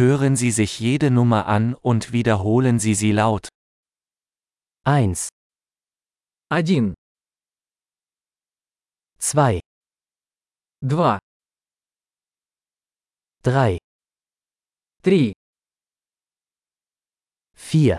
Hören 0.00 0.34
Sie 0.34 0.50
sich 0.50 0.80
jede 0.80 1.10
Nummer 1.10 1.44
an 1.44 1.74
und 1.74 2.10
wiederholen 2.10 2.78
Sie 2.78 2.94
sie 2.94 3.12
laut. 3.12 3.50
1, 4.86 5.28
1, 6.48 6.94
2, 9.18 9.60
2, 10.80 11.18
3, 13.42 13.78
3, 15.02 15.32
4, 17.54 17.98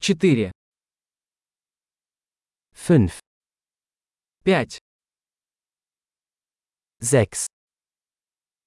4, 0.00 0.52
5, 2.72 3.18
5, 4.44 4.78
6, 7.00 7.46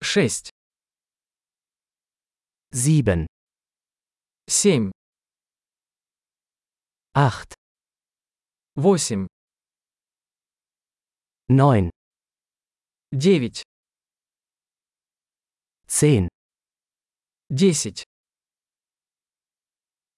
6, 0.03 0.49
Sieben. 2.73 3.27
Семь. 4.47 4.91
Acht. 7.13 7.53
Восемь. 8.75 9.27
Neun. 11.49 11.89
Девять. 13.11 13.63
Zehn. 15.85 16.29
Десять. 17.49 18.05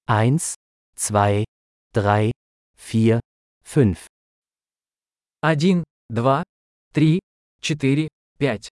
Eins, 0.05 0.53
zwei, 0.95 1.45
drei, 1.91 2.31
vier, 2.77 3.19
fünf. 3.63 4.05
Один, 5.41 5.83
два, 6.07 6.43
три, 6.93 7.19
четыре, 7.61 8.09
пять. 8.37 8.69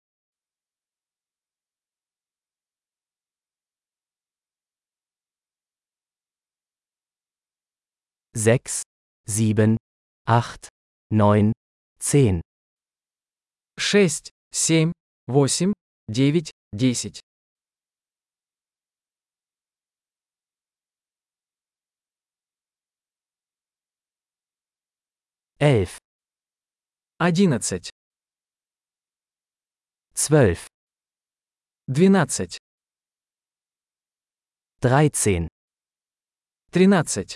6, 8.33 8.83
7, 9.27 9.77
8, 10.25 10.69
9, 11.11 11.51
10, 11.99 12.41
6, 13.77 14.29
7, 14.53 14.91
8, 15.27 15.73
9, 16.07 16.51
10, 16.71 17.21
11, 25.59 25.97
11, 27.19 27.89
12, 30.15 30.67
12, 31.87 32.57
13, 34.79 35.47
13, 36.71 37.35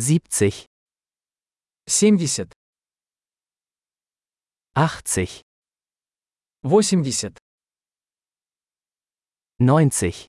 70, 0.00 0.64
70, 1.86 2.48
80, 4.74 5.42
80, 6.64 7.36
90, 9.58 10.26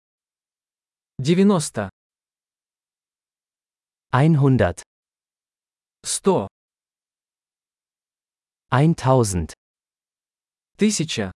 90, 1.21 1.89
100, 4.11 4.83
100, 6.03 6.49
1000, 8.83 9.53
1000, 10.75 11.31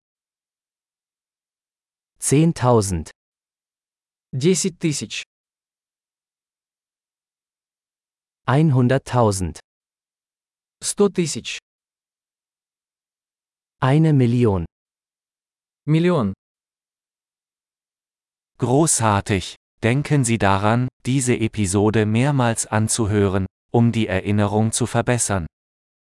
10.000, 2.20 3.12
10 4.34 4.72
тысяч, 4.78 5.24
100.000, 8.47 9.61
100 10.83 11.15
тысяч, 11.15 11.59
eine 13.83 14.13
Million. 14.13 14.67
миллион. 15.87 16.35
Großartig! 18.59 19.57
Denken 19.83 20.25
Sie 20.25 20.37
daran, 20.37 20.89
diese 21.07 21.35
Episode 21.35 22.05
mehrmals 22.05 22.67
anzuhören, 22.67 23.47
um 23.73 23.93
die 23.93 24.07
Erinnerung 24.07 24.73
zu 24.73 24.85
verbessern. 24.85 25.47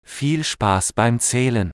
Viel 0.05 0.45
Spaß 0.45 0.93
beim 0.93 1.19
Zählen! 1.19 1.71